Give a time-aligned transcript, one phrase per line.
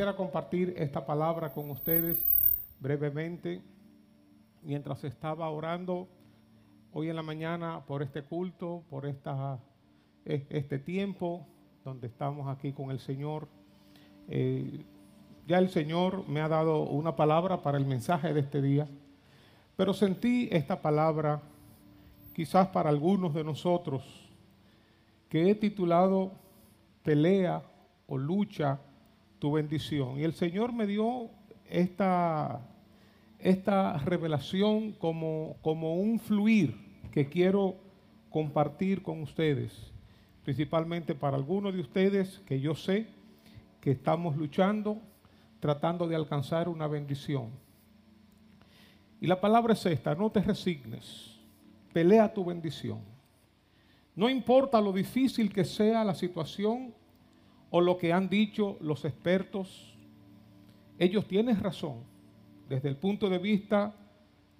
[0.00, 2.16] quisiera compartir esta palabra con ustedes
[2.80, 3.60] brevemente.
[4.62, 6.08] Mientras estaba orando
[6.94, 9.58] hoy en la mañana por este culto, por esta,
[10.24, 11.46] este tiempo
[11.84, 13.46] donde estamos aquí con el Señor,
[14.28, 14.86] eh,
[15.46, 18.88] ya el Señor me ha dado una palabra para el mensaje de este día,
[19.76, 21.42] pero sentí esta palabra
[22.32, 24.02] quizás para algunos de nosotros
[25.28, 26.32] que he titulado
[27.02, 27.62] Pelea
[28.06, 28.80] o lucha
[29.40, 30.20] tu bendición.
[30.20, 31.30] Y el Señor me dio
[31.68, 32.60] esta,
[33.40, 36.76] esta revelación como, como un fluir
[37.10, 37.74] que quiero
[38.28, 39.92] compartir con ustedes,
[40.44, 43.08] principalmente para algunos de ustedes que yo sé
[43.80, 44.98] que estamos luchando,
[45.58, 47.48] tratando de alcanzar una bendición.
[49.20, 51.40] Y la palabra es esta, no te resignes,
[51.92, 53.00] pelea tu bendición.
[54.14, 56.94] No importa lo difícil que sea la situación
[57.70, 59.94] o lo que han dicho los expertos,
[60.98, 61.98] ellos tienen razón
[62.68, 63.94] desde el punto de vista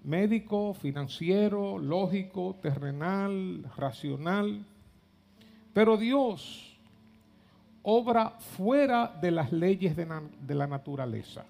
[0.05, 4.65] médico, financiero, lógico, terrenal, racional.
[5.73, 6.79] Pero Dios
[7.83, 10.07] obra fuera de las leyes de,
[10.47, 11.45] de, la naturaleza.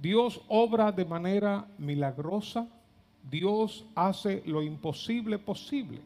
[0.00, 2.66] Dios obra de manera milagrosa.
[3.30, 6.00] Dios hace lo imposible posible.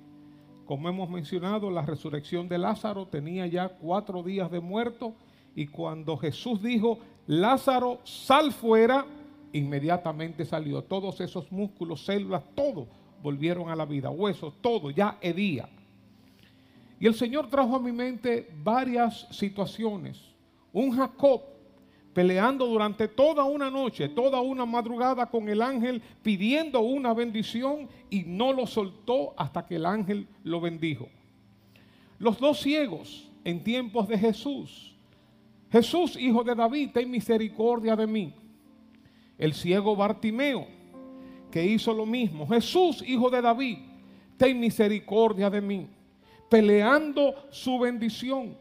[0.69, 5.14] Como hemos mencionado, la resurrección de Lázaro tenía ya cuatro días de muerto
[5.55, 9.06] y cuando Jesús dijo, Lázaro, sal fuera,
[9.55, 10.84] inmediatamente salió.
[10.84, 12.86] Todos esos músculos, células, todo
[13.22, 15.70] volvieron a la vida, huesos, todo, ya hedía.
[17.00, 20.20] Y el Señor trajo a mi mente varias situaciones.
[20.74, 21.41] Un Jacob
[22.19, 28.24] peleando durante toda una noche, toda una madrugada con el ángel, pidiendo una bendición y
[28.24, 31.08] no lo soltó hasta que el ángel lo bendijo.
[32.19, 34.96] Los dos ciegos en tiempos de Jesús.
[35.70, 38.34] Jesús, hijo de David, ten misericordia de mí.
[39.39, 40.66] El ciego Bartimeo,
[41.52, 42.48] que hizo lo mismo.
[42.48, 43.78] Jesús, hijo de David,
[44.36, 45.86] ten misericordia de mí.
[46.50, 48.58] Peleando su bendición.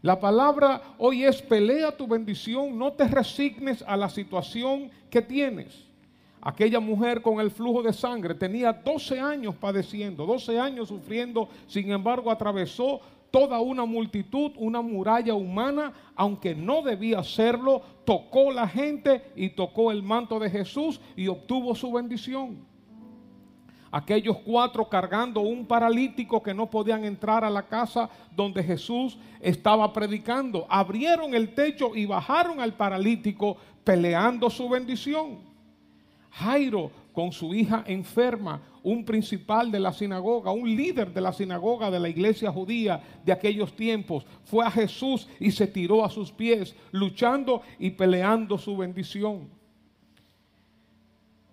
[0.00, 5.86] La palabra hoy es pelea tu bendición, no te resignes a la situación que tienes.
[6.40, 11.90] Aquella mujer con el flujo de sangre tenía 12 años padeciendo, 12 años sufriendo, sin
[11.90, 13.00] embargo atravesó
[13.32, 19.90] toda una multitud, una muralla humana, aunque no debía hacerlo, tocó la gente y tocó
[19.90, 22.68] el manto de Jesús y obtuvo su bendición
[23.90, 29.92] aquellos cuatro cargando un paralítico que no podían entrar a la casa donde Jesús estaba
[29.92, 30.66] predicando.
[30.68, 35.38] Abrieron el techo y bajaron al paralítico peleando su bendición.
[36.30, 41.90] Jairo con su hija enferma, un principal de la sinagoga, un líder de la sinagoga
[41.90, 46.30] de la iglesia judía de aquellos tiempos, fue a Jesús y se tiró a sus
[46.30, 49.48] pies, luchando y peleando su bendición.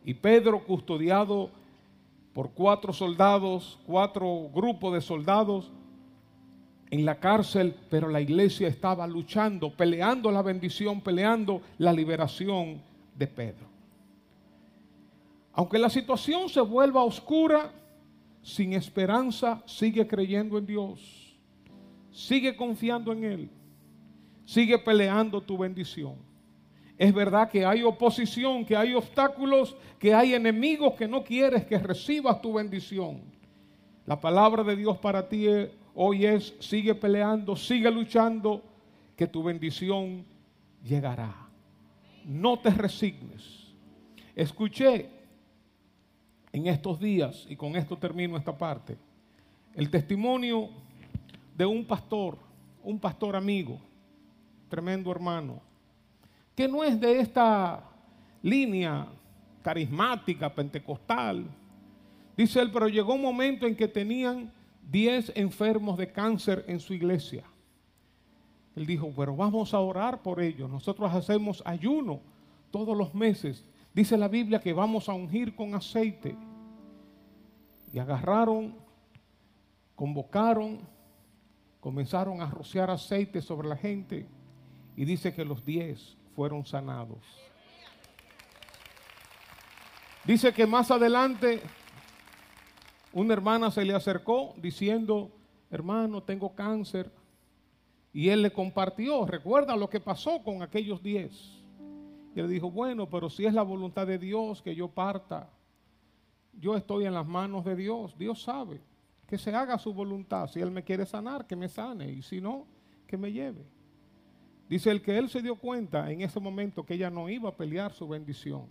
[0.04, 1.50] Y Pedro, custodiado
[2.36, 5.72] por cuatro soldados, cuatro grupos de soldados
[6.92, 12.82] en la cárcel, pero la iglesia estaba luchando, peleando la bendición, peleando la liberación
[13.18, 13.68] de Pedro.
[15.54, 17.72] Aunque la situación se vuelva oscura,
[18.42, 21.40] sin esperanza, sigue creyendo en Dios,
[22.12, 23.50] sigue confiando en Él,
[24.44, 26.16] sigue peleando tu bendición.
[26.98, 31.78] Es verdad que hay oposición, que hay obstáculos, que hay enemigos que no quieres que
[31.78, 33.22] recibas tu bendición.
[34.06, 35.48] La palabra de Dios para ti
[35.94, 38.64] hoy es, sigue peleando, sigue luchando,
[39.16, 40.26] que tu bendición
[40.84, 41.36] llegará.
[42.24, 43.74] No te resignes.
[44.36, 45.10] Escuché
[46.52, 48.98] en estos días, y con esto termino esta parte,
[49.74, 50.70] el testimonio
[51.58, 52.38] de un pastor,
[52.84, 53.80] un pastor amigo,
[54.70, 55.62] tremendo hermano,
[56.56, 57.84] que no es de esta
[58.42, 59.08] línea
[59.62, 61.46] carismática, pentecostal.
[62.38, 64.52] Dice él, pero llegó un momento en que tenían
[64.92, 67.44] 10 enfermos de cáncer en su iglesia.
[68.76, 70.70] Él dijo, pero vamos a orar por ellos.
[70.70, 72.20] Nosotros hacemos ayuno
[72.72, 73.66] todos los meses.
[73.94, 76.36] Dice la Biblia que vamos a ungir con aceite.
[77.94, 78.76] Y agarraron,
[79.96, 80.80] convocaron,
[81.80, 84.28] comenzaron a rociar aceite sobre la gente.
[84.98, 87.20] Y dice que los 10 fueron sanados.
[90.26, 91.62] Dice que más adelante
[93.14, 95.32] una hermana se le acercó diciendo,
[95.72, 97.12] hermano, tengo cáncer.
[98.12, 101.64] Y él le compartió, recuerda lo que pasó con aquellos diez.
[102.36, 105.50] Y él dijo, bueno, pero si es la voluntad de Dios que yo parta,
[106.60, 108.18] yo estoy en las manos de Dios.
[108.18, 108.82] Dios sabe
[109.28, 110.48] que se haga su voluntad.
[110.48, 112.10] Si Él me quiere sanar, que me sane.
[112.12, 112.66] Y si no,
[113.08, 113.66] que me lleve.
[114.68, 117.56] Dice el que él se dio cuenta en ese momento que ella no iba a
[117.56, 118.68] pelear su bendición.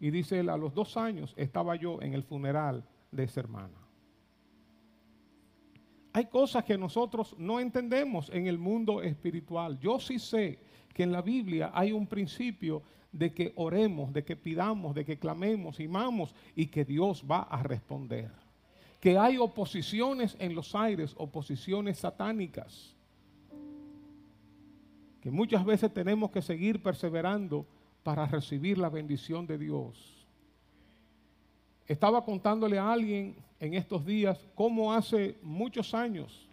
[0.00, 3.78] Y dice él, a los dos años estaba yo en el funeral de esa hermana.
[6.12, 9.78] Hay cosas que nosotros no entendemos en el mundo espiritual.
[9.78, 10.58] Yo sí sé
[10.92, 12.82] que en la Biblia hay un principio
[13.12, 17.62] de que oremos, de que pidamos, de que clamemos, imamos y que Dios va a
[17.62, 18.32] responder.
[19.00, 22.97] Que hay oposiciones en los aires, oposiciones satánicas
[25.20, 27.66] que muchas veces tenemos que seguir perseverando
[28.02, 30.26] para recibir la bendición de Dios.
[31.86, 36.48] Estaba contándole a alguien en estos días cómo hace muchos años,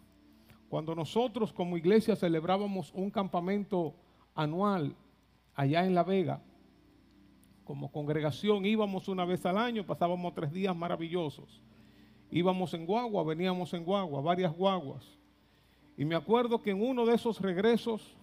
[0.70, 3.94] cuando nosotros como iglesia celebrábamos un campamento
[4.34, 4.96] anual
[5.54, 6.42] allá en La Vega,
[7.64, 11.62] como congregación íbamos una vez al año, pasábamos tres días maravillosos.
[12.30, 15.04] Íbamos en guagua, veníamos en guagua, varias guaguas.
[15.98, 18.16] Y me acuerdo que en uno de esos regresos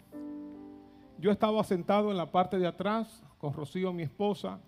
[1.22, 4.58] yo estaba sentado en la parte de atrás con Rocío, mi esposa,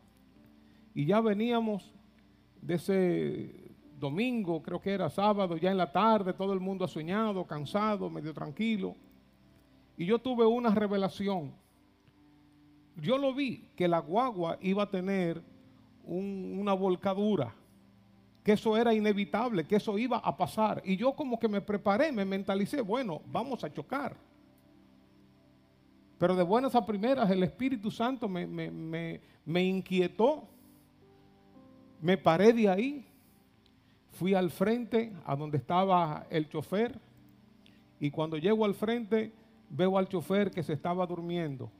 [0.95, 1.93] y ya veníamos
[2.62, 7.45] de ese domingo, creo que era sábado, ya en la tarde, todo el mundo soñado,
[7.45, 8.95] cansado, medio tranquilo.
[9.97, 11.53] Y yo tuve una revelación.
[12.99, 15.43] Yo lo vi, que la guagua iba a tener
[16.07, 17.53] una volcadura,
[18.45, 20.83] que eso era inevitable, que eso iba a pasar.
[20.85, 24.15] Y yo como que me preparé, me mentalicé, bueno, vamos a chocar.
[26.25, 30.49] Pero de buenas a primeras el Espíritu Santo me, inquietó.
[32.00, 33.06] Me paré de ahí.
[34.12, 36.99] Fui al frente, a donde estaba el chofer.
[38.00, 39.35] Y cuando llego al frente,
[39.69, 41.71] veo al chofer que se estaba durmiendo.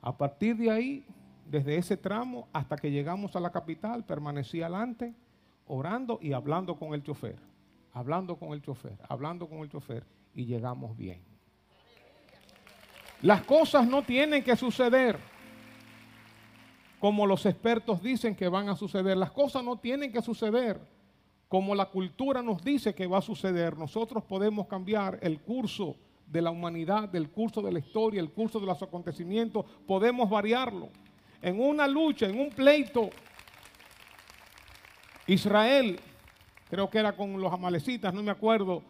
[0.00, 1.04] A partir de ahí,
[1.44, 5.14] desde ese tramo hasta que llegamos a la capital, permanecí adelante,
[5.66, 7.36] orando y hablando con el chofer.
[7.92, 10.06] Hablando con el chofer, hablando con el chofer.
[10.34, 11.29] Y llegamos bien.
[13.22, 15.18] Las cosas no tienen que suceder
[17.00, 19.16] como los expertos dicen que van a suceder.
[19.16, 20.78] Las cosas no tienen que suceder
[21.48, 23.76] como la cultura nos dice que va a suceder.
[23.76, 25.96] Nosotros podemos cambiar el curso
[26.26, 29.64] de la humanidad, el curso de la historia, el curso de los acontecimientos.
[29.86, 30.90] Podemos variarlo.
[31.42, 33.10] En una lucha, en un pleito,
[35.26, 35.98] Israel,
[36.68, 38.82] creo que era con los amalecitas, no me acuerdo,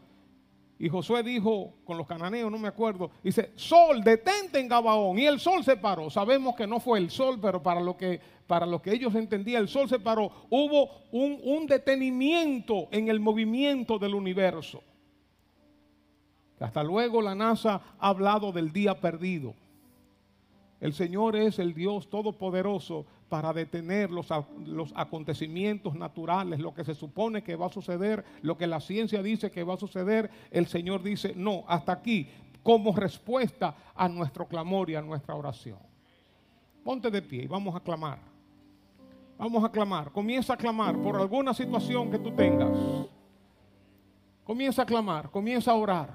[0.83, 5.19] y Josué dijo con los cananeos, no me acuerdo, dice, sol, detente en Gabaón.
[5.19, 6.09] Y el sol se paró.
[6.09, 9.61] Sabemos que no fue el sol, pero para lo que, para lo que ellos entendían,
[9.61, 10.33] el sol se paró.
[10.49, 14.83] Hubo un, un detenimiento en el movimiento del universo.
[16.59, 19.53] Hasta luego la NASA ha hablado del día perdido.
[20.81, 24.29] El Señor es el Dios todopoderoso para detener los,
[24.67, 29.23] los, acontecimientos naturales, lo que se supone que va a suceder, lo que la ciencia
[29.23, 32.29] dice que va a suceder, el Señor dice, no, hasta aquí,
[32.63, 35.79] como respuesta a nuestro clamor y a nuestra oración.
[36.85, 38.19] Ponte de pie y vamos a clamar.
[39.39, 40.11] Vamos a clamar.
[40.11, 42.77] Comienza a clamar por alguna situación que tú tengas.
[44.45, 46.11] Comienza a clamar, comienza a orar.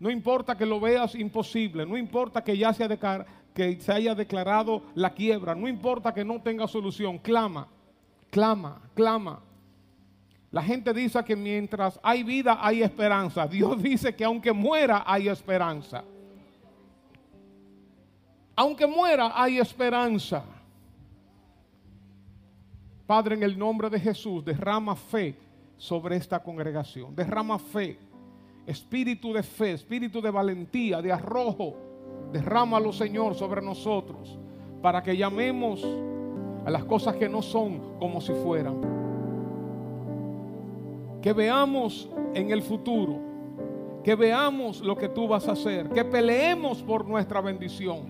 [0.00, 2.88] No importa que lo veas imposible, no importa que ya sea
[3.58, 7.66] que se haya declarado la quiebra, no importa que no tenga solución, clama,
[8.30, 9.40] clama, clama.
[10.52, 13.46] La gente dice que mientras hay vida hay esperanza.
[13.48, 16.04] Dios dice que aunque muera hay esperanza.
[18.54, 20.44] Aunque muera hay esperanza.
[23.08, 25.36] Padre, en el nombre de Jesús, derrama fe
[25.76, 27.16] sobre esta congregación.
[27.16, 27.98] Derrama fe
[28.68, 31.87] espíritu de fe, espíritu de valentía, de arrojo,
[32.32, 34.38] derrámalo Señor sobre nosotros
[34.82, 35.86] para que llamemos
[36.64, 38.80] a las cosas que no son como si fueran.
[41.22, 43.18] Que veamos en el futuro,
[44.04, 48.02] que veamos lo que tú vas a hacer, que peleemos por nuestra bendición,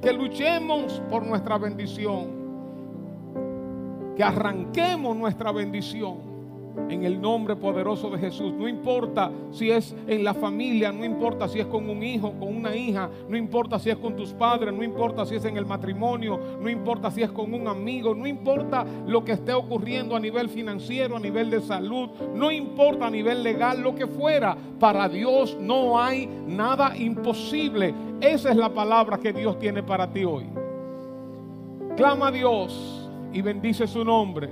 [0.00, 2.38] que luchemos por nuestra bendición,
[4.16, 6.37] que arranquemos nuestra bendición
[6.88, 8.52] en el nombre poderoso de Jesús.
[8.54, 12.56] No importa si es en la familia, no importa si es con un hijo, con
[12.56, 15.66] una hija, no importa si es con tus padres, no importa si es en el
[15.66, 20.20] matrimonio, no importa si es con un amigo, no importa lo que esté ocurriendo a
[20.20, 24.56] nivel financiero, a nivel de salud, no importa a nivel legal, lo que fuera.
[24.78, 27.94] Para Dios no hay nada imposible.
[28.20, 30.46] Esa es la palabra que Dios tiene para ti hoy.
[31.96, 34.50] Clama a Dios y bendice su nombre.